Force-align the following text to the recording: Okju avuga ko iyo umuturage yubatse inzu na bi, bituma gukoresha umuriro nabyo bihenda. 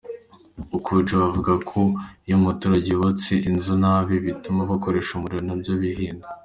Okju 0.75 1.15
avuga 1.29 1.53
ko 1.69 1.79
iyo 2.25 2.35
umuturage 2.39 2.85
yubatse 2.91 3.31
inzu 3.49 3.73
na 3.81 3.93
bi, 4.05 4.15
bituma 4.25 4.61
gukoresha 4.71 5.11
umuriro 5.13 5.43
nabyo 5.47 5.73
bihenda. 5.81 6.27